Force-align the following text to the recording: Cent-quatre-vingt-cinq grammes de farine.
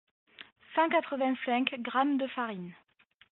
Cent-quatre-vingt-cinq 0.73 1.75
grammes 1.81 2.17
de 2.17 2.25
farine. 2.25 2.73